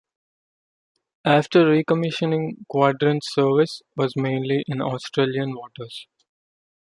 [1.25, 6.07] After recommissioning, "Quadrant"s service was mainly in Australian waters.